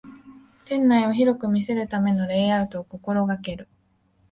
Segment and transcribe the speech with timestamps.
[0.65, 3.69] 店内を広く見せるためのレイアウトを心がける